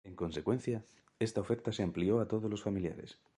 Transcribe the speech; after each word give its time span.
En 0.09 0.15
consecuencia, 0.15 0.83
esta 1.19 1.41
oferta 1.41 1.71
se 1.71 1.83
amplió 1.83 2.21
a 2.21 2.27
todos 2.27 2.49
los 2.49 2.63
familiares. 2.63 3.19